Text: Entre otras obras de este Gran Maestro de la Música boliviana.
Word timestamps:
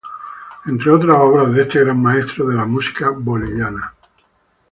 Entre 0.65 0.89
otras 0.89 1.15
obras 1.19 1.53
de 1.53 1.61
este 1.61 1.81
Gran 1.83 2.01
Maestro 2.01 2.47
de 2.47 2.55
la 2.55 2.65
Música 2.65 3.11
boliviana. 3.15 3.93